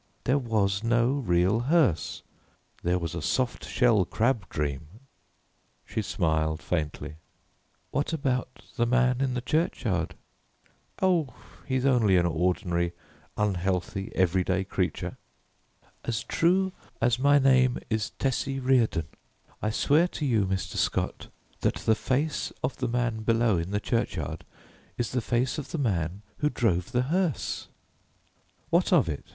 There 0.23 0.39
was 0.39 0.83
no 0.83 1.11
real 1.11 1.59
hearse. 1.59 2.23
There 2.81 2.97
was 2.97 3.13
a 3.13 3.21
soft 3.21 3.67
shell 3.67 4.03
crab 4.03 4.49
dream." 4.49 4.87
She 5.85 6.01
smiled 6.01 6.59
faintly. 6.59 7.17
"What 7.91 8.11
about 8.11 8.63
the 8.77 8.87
man 8.87 9.21
in 9.21 9.35
the 9.35 9.41
churchyard?" 9.43 10.15
"Oh, 11.03 11.35
he's 11.67 11.85
only 11.85 12.17
an 12.17 12.25
ordinary 12.25 12.93
unhealthy, 13.37 14.11
everyday 14.15 14.63
creature." 14.63 15.17
"As 16.03 16.23
true 16.23 16.71
as 16.99 17.19
my 17.19 17.37
name 17.37 17.77
is 17.91 18.09
Tessie 18.17 18.59
Reardon, 18.59 19.07
I 19.61 19.69
swear 19.69 20.07
to 20.07 20.25
you, 20.25 20.47
Mr. 20.47 20.77
Scott, 20.77 21.27
that 21.59 21.75
the 21.75 21.93
face 21.93 22.51
of 22.63 22.77
the 22.77 22.87
man 22.87 23.21
below 23.21 23.59
in 23.59 23.69
the 23.69 23.79
churchyard 23.79 24.45
is 24.97 25.11
the 25.11 25.21
face 25.21 25.59
of 25.59 25.69
the 25.69 25.77
man 25.77 26.23
who 26.37 26.49
drove 26.49 26.91
the 26.91 27.03
hearse!" 27.03 27.67
"What 28.71 28.91
of 28.91 29.07
it?" 29.07 29.25